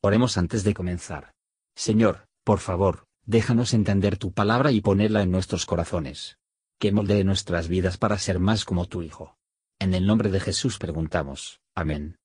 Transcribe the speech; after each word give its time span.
Oremos 0.00 0.38
antes 0.38 0.62
de 0.62 0.74
comenzar. 0.74 1.32
Señor, 1.74 2.28
por 2.44 2.60
favor, 2.60 3.06
déjanos 3.26 3.74
entender 3.74 4.16
tu 4.16 4.32
palabra 4.32 4.70
y 4.70 4.80
ponerla 4.80 5.22
en 5.22 5.32
nuestros 5.32 5.66
corazones. 5.66 6.38
Que 6.78 6.92
moldee 6.92 7.24
nuestras 7.24 7.66
vidas 7.66 7.98
para 7.98 8.16
ser 8.18 8.38
más 8.38 8.64
como 8.64 8.86
tu 8.86 9.02
Hijo. 9.02 9.36
En 9.80 9.94
el 9.94 10.06
nombre 10.06 10.30
de 10.30 10.38
Jesús 10.38 10.78
preguntamos. 10.78 11.60
Amén. 11.74 12.16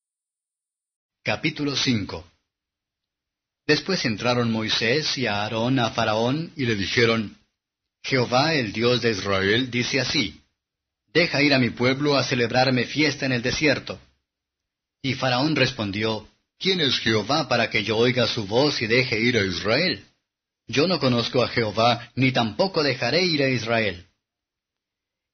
Capítulo 1.23 1.75
5 1.75 2.23
Después 3.65 4.05
entraron 4.05 4.51
Moisés 4.51 5.18
y 5.18 5.25
Aarón 5.25 5.79
a 5.79 5.92
Faraón 5.92 6.51
y 6.55 6.65
le 6.65 6.75
dijeron, 6.75 7.37
Jehová 8.04 8.54
el 8.54 8.74
Dios 8.74 9.01
de 9.01 9.11
Israel 9.11 9.71
dice 9.71 10.00
así, 10.00 10.42
Deja 11.14 11.42
ir 11.42 11.54
a 11.54 11.60
mi 11.60 11.69
pueblo 11.69 12.18
a 12.18 12.24
celebrarme 12.24 12.86
fiesta 12.86 13.25
en 13.25 13.32
el 13.32 13.42
desierto. 13.42 14.00
Y 15.01 15.14
Faraón 15.14 15.55
respondió, 15.55 16.28
¿Quién 16.63 16.79
es 16.79 16.97
Jehová 16.99 17.49
para 17.49 17.69
que 17.69 17.83
yo 17.83 17.97
oiga 17.97 18.25
su 18.25 18.47
voz 18.47 18.81
y 18.81 18.87
deje 18.87 19.19
ir 19.19 19.37
a 19.37 19.43
Israel? 19.43 20.05
Yo 20.65 20.87
no 20.87 20.97
conozco 20.97 21.43
a 21.43 21.49
Jehová, 21.49 22.09
ni 22.15 22.31
tampoco 22.31 22.83
dejaré 22.83 23.25
ir 23.25 23.43
a 23.43 23.49
Israel. 23.49 24.07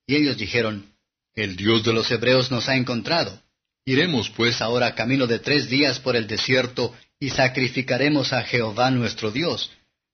Y 0.07 0.15
ellos 0.15 0.37
dijeron, 0.37 0.91
El 1.35 1.55
Dios 1.55 1.83
de 1.83 1.93
los 1.93 2.09
Hebreos 2.09 2.49
nos 2.49 2.67
ha 2.67 2.75
encontrado. 2.75 3.39
Iremos 3.85 4.31
pues 4.31 4.59
ahora 4.59 4.95
camino 4.95 5.27
de 5.27 5.37
tres 5.37 5.69
días 5.69 5.99
por 5.99 6.15
el 6.15 6.25
desierto 6.25 6.95
y 7.19 7.29
sacrificaremos 7.29 8.33
a 8.33 8.41
Jehová 8.41 8.89
nuestro 8.89 9.29
Dios, 9.29 9.69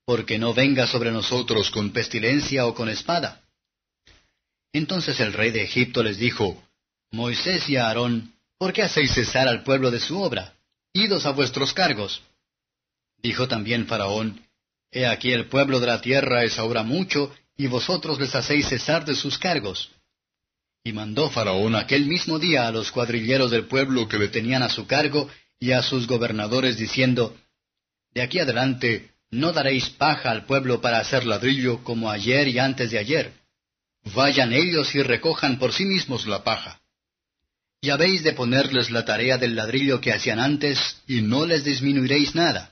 porque 0.05 0.37
no 0.37 0.53
venga 0.53 0.85
sobre 0.85 1.13
nosotros 1.13 1.69
con 1.69 1.93
pestilencia 1.93 2.67
o 2.67 2.75
con 2.75 2.89
espada. 2.89 3.41
Entonces 4.73 5.21
el 5.21 5.31
rey 5.31 5.51
de 5.51 5.63
Egipto 5.63 6.03
les 6.03 6.17
dijo, 6.17 6.61
Moisés 7.09 7.69
y 7.69 7.77
Aarón, 7.77 8.33
¿por 8.57 8.73
qué 8.73 8.83
hacéis 8.83 9.13
cesar 9.13 9.47
al 9.47 9.63
pueblo 9.63 9.91
de 9.91 10.01
su 10.01 10.21
obra? 10.21 10.54
Idos 10.95 11.25
a 11.25 11.31
vuestros 11.31 11.73
cargos. 11.73 12.21
Dijo 13.17 13.49
también 13.49 13.85
Faraón, 13.85 14.41
He 14.89 15.05
aquí 15.05 15.33
el 15.33 15.49
pueblo 15.49 15.81
de 15.81 15.87
la 15.87 15.99
tierra 15.99 16.45
es 16.45 16.57
ahora 16.57 16.83
mucho, 16.83 17.35
y 17.57 17.67
vosotros 17.67 18.17
les 18.17 18.33
hacéis 18.33 18.69
cesar 18.69 19.03
de 19.03 19.13
sus 19.13 19.37
cargos. 19.37 19.91
Y 20.85 20.93
mandó 20.93 21.29
Faraón 21.29 21.75
aquel 21.75 22.05
mismo 22.05 22.39
día 22.39 22.65
a 22.65 22.71
los 22.71 22.91
cuadrilleros 22.91 23.51
del 23.51 23.65
pueblo 23.65 24.07
que 24.07 24.17
le 24.17 24.29
tenían 24.29 24.63
a 24.63 24.69
su 24.69 24.87
cargo 24.87 25.29
y 25.59 25.73
a 25.73 25.83
sus 25.83 26.07
gobernadores 26.07 26.77
diciendo, 26.77 27.35
De 28.13 28.21
aquí 28.21 28.39
adelante 28.39 29.11
no 29.31 29.51
daréis 29.51 29.89
paja 29.89 30.31
al 30.31 30.45
pueblo 30.45 30.79
para 30.79 30.99
hacer 30.99 31.25
ladrillo 31.25 31.83
como 31.83 32.09
ayer 32.09 32.47
y 32.47 32.57
antes 32.57 32.91
de 32.91 32.99
ayer. 32.99 33.33
Vayan 34.13 34.53
ellos 34.53 34.95
y 34.95 35.03
recojan 35.03 35.59
por 35.59 35.73
sí 35.73 35.83
mismos 35.83 36.25
la 36.25 36.45
paja. 36.45 36.79
Y 37.81 37.89
habéis 37.89 38.23
de 38.23 38.33
ponerles 38.33 38.89
la 38.89 39.05
tarea 39.05 39.37
del 39.37 39.55
ladrillo 39.55 40.01
que 40.01 40.13
hacían 40.13 40.39
antes, 40.39 41.01
y 41.07 41.21
no 41.21 41.45
les 41.45 41.63
disminuiréis 41.63 42.35
nada, 42.35 42.71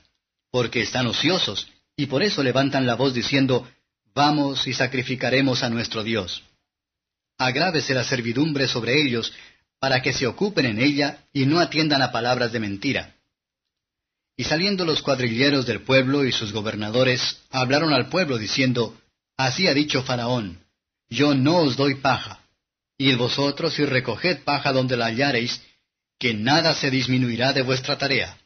porque 0.50 0.82
están 0.82 1.06
ociosos, 1.06 1.68
y 1.96 2.06
por 2.06 2.22
eso 2.22 2.42
levantan 2.42 2.86
la 2.86 2.94
voz 2.94 3.14
diciendo, 3.14 3.68
Vamos 4.14 4.66
y 4.66 4.74
sacrificaremos 4.74 5.62
a 5.62 5.70
nuestro 5.70 6.04
Dios 6.04 6.42
agrávese 7.38 7.94
la 7.94 8.04
servidumbre 8.04 8.68
sobre 8.68 9.00
ellos, 9.00 9.32
para 9.80 10.00
que 10.00 10.12
se 10.12 10.26
ocupen 10.26 10.66
en 10.66 10.78
ella 10.78 11.24
y 11.32 11.46
no 11.46 11.60
atiendan 11.60 12.02
a 12.02 12.12
palabras 12.12 12.52
de 12.52 12.60
mentira. 12.60 13.14
Y 14.36 14.44
saliendo 14.44 14.84
los 14.84 15.02
cuadrilleros 15.02 15.66
del 15.66 15.82
pueblo 15.82 16.24
y 16.24 16.32
sus 16.32 16.52
gobernadores, 16.52 17.42
hablaron 17.50 17.92
al 17.92 18.08
pueblo 18.08 18.38
diciendo, 18.38 18.96
Así 19.36 19.68
ha 19.68 19.74
dicho 19.74 20.02
Faraón, 20.02 20.64
yo 21.08 21.34
no 21.34 21.58
os 21.58 21.76
doy 21.76 21.96
paja, 21.96 22.40
y 22.96 23.14
vosotros 23.14 23.78
y 23.78 23.84
recoged 23.84 24.44
paja 24.44 24.72
donde 24.72 24.96
la 24.96 25.06
hallareis, 25.06 25.60
que 26.18 26.34
nada 26.34 26.74
se 26.74 26.90
disminuirá 26.90 27.52
de 27.52 27.62
vuestra 27.62 27.98
tarea. 27.98 28.38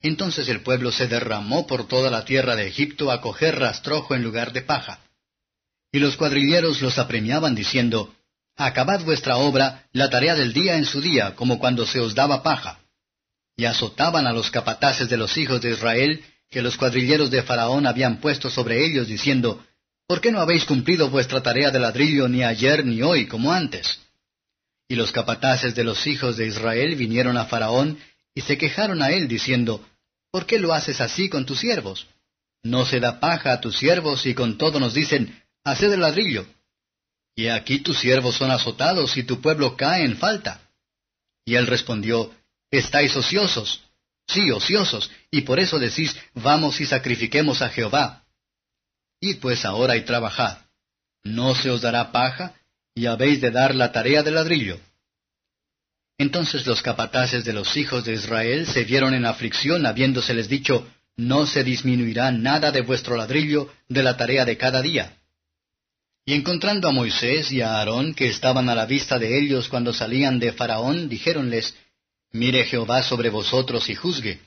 Entonces 0.00 0.48
el 0.48 0.62
pueblo 0.62 0.92
se 0.92 1.08
derramó 1.08 1.66
por 1.66 1.86
toda 1.86 2.10
la 2.10 2.24
tierra 2.24 2.56
de 2.56 2.66
Egipto 2.66 3.10
a 3.10 3.20
coger 3.20 3.58
rastrojo 3.58 4.14
en 4.14 4.22
lugar 4.22 4.52
de 4.52 4.62
paja. 4.62 5.00
Y 5.92 5.98
los 5.98 6.16
cuadrilleros 6.16 6.80
los 6.80 6.98
apremiaban 6.98 7.54
diciendo, 7.54 8.14
Acabad 8.56 9.04
vuestra 9.04 9.36
obra, 9.36 9.86
la 9.92 10.10
tarea 10.10 10.34
del 10.34 10.52
día 10.52 10.76
en 10.76 10.84
su 10.84 11.00
día, 11.00 11.34
como 11.34 11.58
cuando 11.58 11.86
se 11.86 12.00
os 12.00 12.14
daba 12.14 12.42
paja. 12.42 12.80
Y 13.56 13.64
azotaban 13.64 14.26
a 14.26 14.32
los 14.32 14.50
capataces 14.50 15.08
de 15.08 15.16
los 15.16 15.36
hijos 15.36 15.60
de 15.60 15.70
Israel, 15.70 16.24
que 16.50 16.62
los 16.62 16.76
cuadrilleros 16.76 17.30
de 17.30 17.42
Faraón 17.42 17.86
habían 17.86 18.20
puesto 18.20 18.50
sobre 18.50 18.84
ellos, 18.84 19.06
diciendo, 19.06 19.64
¿Por 20.10 20.20
qué 20.20 20.32
no 20.32 20.40
habéis 20.40 20.64
cumplido 20.64 21.08
vuestra 21.08 21.40
tarea 21.40 21.70
de 21.70 21.78
ladrillo 21.78 22.26
ni 22.26 22.42
ayer 22.42 22.84
ni 22.84 23.00
hoy, 23.00 23.28
como 23.28 23.52
antes? 23.52 24.00
Y 24.88 24.96
los 24.96 25.12
capataces 25.12 25.76
de 25.76 25.84
los 25.84 26.04
hijos 26.08 26.36
de 26.36 26.48
Israel 26.48 26.96
vinieron 26.96 27.36
a 27.36 27.44
Faraón, 27.44 27.96
y 28.34 28.40
se 28.40 28.58
quejaron 28.58 29.02
a 29.02 29.10
él, 29.10 29.28
diciendo, 29.28 29.86
¿Por 30.32 30.46
qué 30.46 30.58
lo 30.58 30.74
haces 30.74 31.00
así 31.00 31.28
con 31.28 31.46
tus 31.46 31.60
siervos? 31.60 32.08
No 32.64 32.84
se 32.86 32.98
da 32.98 33.20
paja 33.20 33.52
a 33.52 33.60
tus 33.60 33.78
siervos, 33.78 34.26
y 34.26 34.34
con 34.34 34.58
todo 34.58 34.80
nos 34.80 34.94
dicen, 34.94 35.44
haced 35.62 35.92
el 35.92 36.00
ladrillo. 36.00 36.44
Y 37.36 37.46
aquí 37.46 37.78
tus 37.78 38.00
siervos 38.00 38.34
son 38.34 38.50
azotados 38.50 39.16
y 39.16 39.22
tu 39.22 39.40
pueblo 39.40 39.76
cae 39.76 40.04
en 40.04 40.16
falta. 40.16 40.60
Y 41.44 41.54
él 41.54 41.68
respondió, 41.68 42.34
Estáis 42.72 43.14
ociosos. 43.14 43.84
Sí, 44.26 44.50
ociosos, 44.50 45.08
y 45.30 45.42
por 45.42 45.60
eso 45.60 45.78
decís, 45.78 46.16
vamos 46.34 46.80
y 46.80 46.86
sacrifiquemos 46.86 47.62
a 47.62 47.68
Jehová. 47.68 48.24
Id 49.20 49.38
pues 49.40 49.64
ahora 49.64 49.96
y 49.96 50.02
trabajad. 50.02 50.58
No 51.22 51.54
se 51.54 51.70
os 51.70 51.82
dará 51.82 52.10
paja, 52.10 52.54
y 52.94 53.06
habéis 53.06 53.40
de 53.40 53.50
dar 53.50 53.74
la 53.74 53.92
tarea 53.92 54.22
del 54.22 54.34
ladrillo. 54.34 54.80
Entonces 56.18 56.66
los 56.66 56.82
capataces 56.82 57.44
de 57.44 57.52
los 57.52 57.76
hijos 57.76 58.04
de 58.04 58.14
Israel 58.14 58.66
se 58.66 58.84
vieron 58.84 59.14
en 59.14 59.26
aflicción 59.26 59.86
habiéndoseles 59.86 60.48
dicho, 60.48 60.86
No 61.16 61.46
se 61.46 61.64
disminuirá 61.64 62.30
nada 62.30 62.72
de 62.72 62.82
vuestro 62.82 63.16
ladrillo 63.16 63.72
de 63.88 64.02
la 64.02 64.16
tarea 64.16 64.44
de 64.44 64.56
cada 64.56 64.80
día. 64.82 65.16
Y 66.24 66.34
encontrando 66.34 66.88
a 66.88 66.92
Moisés 66.92 67.50
y 67.52 67.60
a 67.62 67.76
Aarón, 67.76 68.14
que 68.14 68.28
estaban 68.28 68.68
a 68.68 68.74
la 68.74 68.86
vista 68.86 69.18
de 69.18 69.38
ellos 69.38 69.68
cuando 69.68 69.92
salían 69.92 70.38
de 70.38 70.52
Faraón, 70.52 71.08
dijéronles, 71.08 71.74
Mire 72.32 72.64
Jehová 72.64 73.02
sobre 73.02 73.28
vosotros 73.28 73.88
y 73.90 73.94
juzgue, 73.94 74.40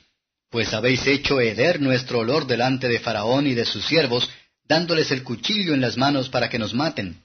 pues 0.50 0.72
habéis 0.72 1.06
hecho 1.06 1.40
heder 1.40 1.80
nuestro 1.80 2.20
olor 2.20 2.46
delante 2.46 2.88
de 2.88 3.00
Faraón 3.00 3.46
y 3.46 3.54
de 3.54 3.64
sus 3.64 3.84
siervos, 3.84 4.30
dándoles 4.64 5.10
el 5.10 5.22
cuchillo 5.22 5.74
en 5.74 5.80
las 5.80 5.96
manos 5.96 6.28
para 6.28 6.48
que 6.48 6.58
nos 6.58 6.74
maten. 6.74 7.20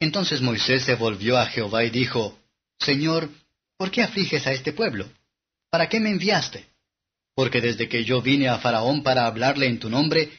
Entonces 0.00 0.40
Moisés 0.40 0.84
se 0.84 0.94
volvió 0.94 1.38
a 1.38 1.46
Jehová 1.46 1.84
y 1.84 1.90
dijo, 1.90 2.38
Señor, 2.78 3.28
¿por 3.76 3.90
qué 3.90 4.02
afliges 4.02 4.46
a 4.46 4.52
este 4.52 4.72
pueblo? 4.72 5.06
¿Para 5.70 5.88
qué 5.88 6.00
me 6.00 6.10
enviaste? 6.10 6.66
Porque 7.34 7.60
desde 7.60 7.88
que 7.88 8.04
yo 8.04 8.22
vine 8.22 8.48
a 8.48 8.58
Faraón 8.58 9.02
para 9.02 9.26
hablarle 9.26 9.66
en 9.66 9.78
tu 9.78 9.90
nombre, 9.90 10.30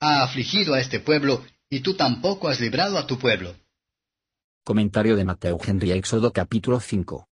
ha 0.00 0.22
afligido 0.22 0.74
a 0.74 0.80
este 0.80 1.00
pueblo 1.00 1.44
y 1.68 1.80
tú 1.80 1.94
tampoco 1.94 2.48
has 2.48 2.60
librado 2.60 2.98
a 2.98 3.06
tu 3.06 3.18
pueblo. 3.18 3.54
Comentario 4.64 5.16
de 5.16 5.24
Mateo 5.24 5.58
Henry 5.64 5.92
Éxodo 5.92 6.32
capítulo 6.32 6.80
5. 6.80 7.28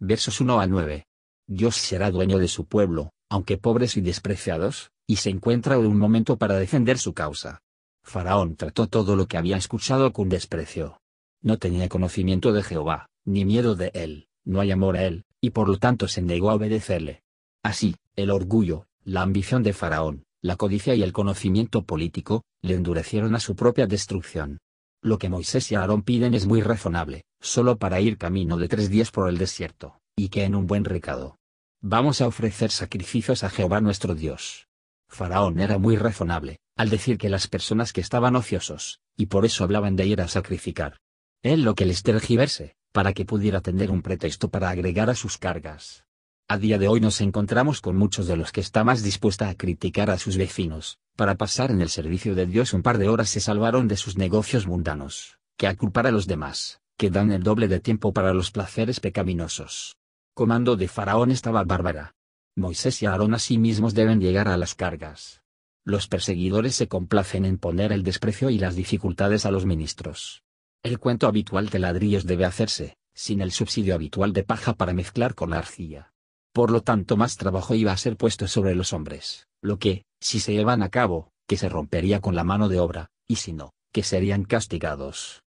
Versos 0.00 0.40
1 0.40 0.60
a 0.60 0.66
9. 0.66 1.06
Dios 1.46 1.76
será 1.76 2.10
dueño 2.10 2.38
de 2.38 2.48
su 2.48 2.66
pueblo, 2.66 3.12
aunque 3.28 3.58
pobres 3.58 3.96
y 3.96 4.00
despreciados, 4.00 4.90
y 5.06 5.16
se 5.16 5.30
encuentra 5.30 5.76
en 5.76 5.86
un 5.86 5.98
momento 5.98 6.36
para 6.36 6.56
defender 6.56 6.98
su 6.98 7.12
causa. 7.12 7.62
Faraón 8.02 8.56
trató 8.56 8.86
todo 8.86 9.16
lo 9.16 9.26
que 9.26 9.36
había 9.36 9.56
escuchado 9.56 10.12
con 10.12 10.28
desprecio. 10.28 11.00
No 11.42 11.58
tenía 11.58 11.88
conocimiento 11.88 12.52
de 12.52 12.62
Jehová, 12.62 13.08
ni 13.24 13.44
miedo 13.44 13.74
de 13.74 13.90
él, 13.94 14.28
no 14.44 14.60
hay 14.60 14.70
amor 14.70 14.96
a 14.96 15.04
él, 15.04 15.24
y 15.40 15.50
por 15.50 15.68
lo 15.68 15.78
tanto 15.78 16.08
se 16.08 16.22
negó 16.22 16.50
a 16.50 16.54
obedecerle. 16.54 17.22
Así, 17.62 17.96
el 18.16 18.30
orgullo, 18.30 18.86
la 19.04 19.22
ambición 19.22 19.62
de 19.62 19.72
Faraón, 19.72 20.24
la 20.40 20.56
codicia 20.56 20.94
y 20.94 21.02
el 21.02 21.12
conocimiento 21.12 21.82
político, 21.82 22.44
le 22.60 22.74
endurecieron 22.74 23.34
a 23.34 23.40
su 23.40 23.56
propia 23.56 23.86
destrucción. 23.86 24.58
Lo 25.02 25.18
que 25.18 25.28
Moisés 25.28 25.70
y 25.72 25.74
Aarón 25.74 26.02
piden 26.02 26.34
es 26.34 26.46
muy 26.46 26.62
razonable, 26.62 27.24
solo 27.40 27.78
para 27.78 28.00
ir 28.00 28.16
camino 28.16 28.56
de 28.56 28.68
tres 28.68 28.88
días 28.88 29.10
por 29.10 29.28
el 29.28 29.38
desierto, 29.38 30.00
y 30.16 30.28
que 30.28 30.44
en 30.44 30.54
un 30.54 30.66
buen 30.66 30.84
recado. 30.84 31.38
Vamos 31.82 32.20
a 32.22 32.26
ofrecer 32.26 32.70
sacrificios 32.70 33.44
a 33.44 33.50
Jehová 33.50 33.82
nuestro 33.82 34.14
Dios. 34.14 34.66
Faraón 35.14 35.60
era 35.60 35.78
muy 35.78 35.96
razonable, 35.96 36.58
al 36.76 36.90
decir 36.90 37.16
que 37.16 37.30
las 37.30 37.46
personas 37.46 37.92
que 37.92 38.00
estaban 38.00 38.36
ociosos, 38.36 39.00
y 39.16 39.26
por 39.26 39.44
eso 39.44 39.64
hablaban 39.64 39.96
de 39.96 40.06
ir 40.06 40.20
a 40.20 40.28
sacrificar. 40.28 40.98
Él 41.42 41.62
lo 41.62 41.74
que 41.74 41.86
les 41.86 42.02
tergiverse, 42.02 42.74
para 42.92 43.12
que 43.12 43.24
pudiera 43.24 43.60
tener 43.60 43.90
un 43.90 44.02
pretexto 44.02 44.48
para 44.48 44.70
agregar 44.70 45.08
a 45.10 45.14
sus 45.14 45.38
cargas. 45.38 46.04
A 46.48 46.58
día 46.58 46.78
de 46.78 46.88
hoy 46.88 47.00
nos 47.00 47.20
encontramos 47.20 47.80
con 47.80 47.96
muchos 47.96 48.26
de 48.26 48.36
los 48.36 48.52
que 48.52 48.60
está 48.60 48.84
más 48.84 49.02
dispuesta 49.02 49.48
a 49.48 49.54
criticar 49.54 50.10
a 50.10 50.18
sus 50.18 50.36
vecinos, 50.36 50.98
para 51.16 51.36
pasar 51.36 51.70
en 51.70 51.80
el 51.80 51.88
servicio 51.88 52.34
de 52.34 52.46
Dios 52.46 52.74
un 52.74 52.82
par 52.82 52.98
de 52.98 53.08
horas 53.08 53.30
se 53.30 53.40
salvaron 53.40 53.88
de 53.88 53.96
sus 53.96 54.18
negocios 54.18 54.66
mundanos, 54.66 55.38
que 55.56 55.66
a 55.66 55.76
culpar 55.76 56.06
a 56.06 56.10
los 56.10 56.26
demás, 56.26 56.80
que 56.98 57.10
dan 57.10 57.32
el 57.32 57.42
doble 57.42 57.68
de 57.68 57.80
tiempo 57.80 58.12
para 58.12 58.34
los 58.34 58.50
placeres 58.50 59.00
pecaminosos. 59.00 59.96
Comando 60.34 60.76
de 60.76 60.88
Faraón 60.88 61.30
estaba 61.30 61.62
bárbara. 61.64 62.14
Moisés 62.56 63.02
y 63.02 63.06
Aarón 63.06 63.36
mismos 63.58 63.94
deben 63.94 64.20
llegar 64.20 64.48
a 64.48 64.56
las 64.56 64.74
cargas. 64.74 65.42
Los 65.84 66.06
perseguidores 66.06 66.76
se 66.76 66.86
complacen 66.86 67.44
en 67.44 67.58
poner 67.58 67.92
el 67.92 68.04
desprecio 68.04 68.48
y 68.48 68.58
las 68.58 68.76
dificultades 68.76 69.44
a 69.44 69.50
los 69.50 69.66
ministros. 69.66 70.44
El 70.82 70.98
cuento 70.98 71.26
habitual 71.26 71.68
de 71.68 71.80
ladrillos 71.80 72.26
debe 72.26 72.44
hacerse, 72.44 72.96
sin 73.12 73.40
el 73.40 73.50
subsidio 73.50 73.94
habitual 73.94 74.32
de 74.32 74.44
paja 74.44 74.74
para 74.74 74.92
mezclar 74.92 75.34
con 75.34 75.50
la 75.50 75.58
arcilla. 75.58 76.12
por 76.52 76.70
lo 76.70 76.82
tanto 76.82 77.16
más 77.16 77.36
trabajo 77.36 77.74
iba 77.74 77.90
a 77.90 77.96
ser 77.96 78.16
puesto 78.16 78.46
sobre 78.46 78.76
los 78.76 78.92
hombres, 78.92 79.48
lo 79.60 79.80
que, 79.80 80.04
si 80.20 80.38
se 80.38 80.52
llevan 80.52 80.84
a 80.84 80.88
cabo, 80.88 81.32
que 81.48 81.56
se 81.56 81.68
rompería 81.68 82.20
con 82.20 82.36
la 82.36 82.44
mano 82.44 82.68
de 82.68 82.78
obra, 82.78 83.10
y 83.26 83.36
si 83.36 83.52
no, 83.52 83.72
que 83.90 84.04
serían 84.04 84.44
castigados. 84.44 85.42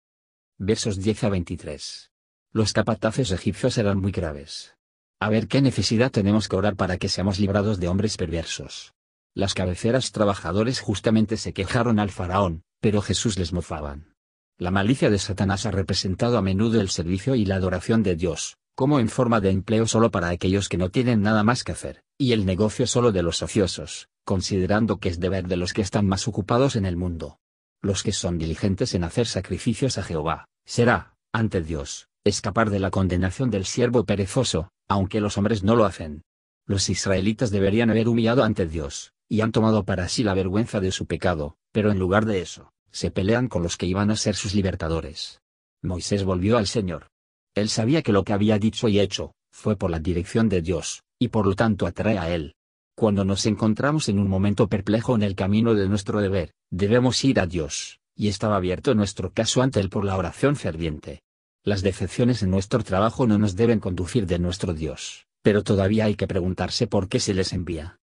Versos 0.59 1.01
10 1.01 1.25
a 1.25 1.29
23. 1.31 2.13
Los 2.53 2.73
capataces 2.73 3.33
egipcios 3.33 3.79
eran 3.79 3.99
muy 3.99 4.13
graves. 4.13 4.77
A 5.23 5.29
ver 5.29 5.47
qué 5.47 5.63
necesidad 5.63 6.11
tenemos 6.11 6.49
que 6.49 6.57
orar 6.57 6.75
para 6.75 6.97
que 6.97 7.09
seamos 7.09 7.39
librados 7.39 7.79
de 7.79 7.87
hombres 7.87 8.17
perversos. 8.17 8.93
Las 9.37 9.55
cabeceras 9.55 10.11
trabajadores 10.11 10.81
justamente 10.81 11.37
se 11.37 11.53
quejaron 11.53 12.01
al 12.01 12.11
faraón, 12.11 12.65
pero 12.81 13.01
Jesús 13.03 13.39
les 13.39 13.53
mofaban. 13.53 14.17
La 14.59 14.73
malicia 14.73 15.11
de 15.11 15.21
Satanás 15.21 15.65
ha 15.65 15.71
representado 15.71 16.39
a 16.39 16.43
menudo 16.43 16.81
el 16.81 16.89
servicio 16.89 17.37
y 17.37 17.45
la 17.45 17.55
adoración 17.55 18.03
de 18.03 18.17
Dios, 18.17 18.57
como 18.75 18.99
en 18.99 19.09
forma 19.09 19.41
de 19.41 19.51
empleo 19.51 19.87
solo 19.87 20.11
para 20.11 20.29
aquellos 20.29 20.69
que 20.69 20.77
no 20.77 20.91
tienen 20.91 21.23
nada 21.23 21.45
más 21.45 21.63
que 21.63 21.71
hacer, 21.71 22.03
y 22.19 22.33
el 22.33 22.45
negocio 22.45 22.89
solo 22.89 23.13
de 23.13 23.23
los 23.23 23.45
ociosos, 23.45 24.09
considerando 24.25 24.99
que 24.99 25.09
es 25.09 25.21
deber 25.21 25.47
de 25.47 25.57
los 25.57 25.73
que 25.73 25.83
están 25.83 26.05
más 26.05 26.27
ocupados 26.27 26.75
en 26.75 26.85
el 26.85 26.97
mundo. 26.97 27.39
Los 27.81 28.03
que 28.03 28.11
son 28.11 28.39
diligentes 28.39 28.93
en 28.93 29.05
hacer 29.05 29.29
sacrificios 29.29 29.99
a 29.99 30.03
Jehová, 30.03 30.49
será, 30.65 31.15
ante 31.33 31.63
Dios, 31.63 32.09
escapar 32.25 32.71
de 32.71 32.81
la 32.81 32.91
condenación 32.91 33.51
del 33.51 33.67
siervo 33.67 34.05
perezoso, 34.05 34.73
aunque 34.93 35.21
los 35.21 35.39
hombres 35.39 35.63
no 35.63 35.77
lo 35.77 35.85
hacen. 35.85 36.23
Los 36.67 36.89
israelitas 36.89 37.51
deberían 37.51 37.91
haber 37.91 38.09
humillado 38.09 38.45
ante 38.45 38.67
Dios, 38.67 39.13
y 39.29 39.41
han 39.41 39.53
tomado 39.53 39.85
para 39.85 40.09
sí 40.09 40.23
la 40.23 40.35
vergüenza 40.35 40.81
de 40.81 40.93
su 40.93 41.07
pecado, 41.07 41.57
pero 41.73 41.91
en 41.91 41.99
lugar 41.99 42.27
de 42.27 42.41
eso, 42.41 42.73
se 42.91 43.11
pelean 43.11 43.49
con 43.49 43.63
los 43.63 43.77
que 43.77 43.87
iban 43.87 44.11
a 44.11 44.17
ser 44.17 44.37
sus 44.37 44.55
libertadores. 44.55 45.41
Moisés 45.83 46.25
volvió 46.25 46.59
al 46.59 46.67
Señor. 46.67 47.09
Él 47.55 47.69
sabía 47.69 48.03
que 48.03 48.13
lo 48.13 48.25
que 48.25 48.33
había 48.33 48.59
dicho 48.59 48.89
y 48.89 49.01
hecho, 49.01 49.35
fue 49.51 49.77
por 49.77 49.91
la 49.91 49.99
dirección 49.99 50.49
de 50.49 50.63
Dios, 50.63 51.03
y 51.19 51.29
por 51.29 51.47
lo 51.47 51.55
tanto 51.55 51.87
atrae 51.87 52.19
a 52.19 52.33
Él. 52.33 52.55
Cuando 52.95 53.25
nos 53.25 53.47
encontramos 53.47 54.09
en 54.09 54.19
un 54.19 54.29
momento 54.29 54.69
perplejo 54.69 55.15
en 55.15 55.23
el 55.23 55.35
camino 55.35 55.75
de 55.75 55.89
nuestro 55.89 56.21
deber, 56.21 56.53
debemos 56.71 57.25
ir 57.25 57.41
a 57.41 57.47
Dios, 57.47 57.99
y 58.15 58.29
estaba 58.29 58.57
abierto 58.57 58.95
nuestro 58.95 59.33
caso 59.33 59.63
ante 59.63 59.81
Él 59.81 59.89
por 59.89 60.05
la 60.05 60.17
oración 60.17 60.57
ferviente. 60.57 61.23
Las 61.65 61.83
decepciones 61.83 62.43
en 62.43 62.51
nuestro 62.51 62.83
trabajo 62.83 63.25
no 63.29 63.39
nos 63.39 63.55
deben 63.55 63.79
conducir 63.79 64.27
de 64.27 64.41
nuestro 64.41 64.75
Dios, 64.75 65.29
pero 65.43 65.63
todavía 65.63 66.07
hay 66.07 66.17
que 66.17 66.27
preguntarse 66.27 66.89
por 66.89 67.09
qué 67.09 67.21
se 67.21 67.35
les 67.35 67.53
envía. 67.53 68.01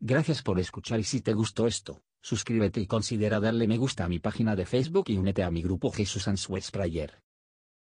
Gracias 0.00 0.42
por 0.42 0.58
escuchar 0.58 0.98
y 0.98 1.04
si 1.04 1.20
te 1.20 1.32
gustó 1.32 1.68
esto, 1.68 2.02
suscríbete 2.22 2.80
y 2.80 2.88
considera 2.88 3.38
darle 3.38 3.68
me 3.68 3.78
gusta 3.78 4.04
a 4.04 4.08
mi 4.08 4.18
página 4.18 4.56
de 4.56 4.66
Facebook 4.66 5.04
y 5.10 5.16
únete 5.16 5.44
a 5.44 5.50
mi 5.52 5.62
grupo 5.62 5.92
Jesús 5.92 6.26
Answers 6.26 6.72
Prayer. 6.72 7.21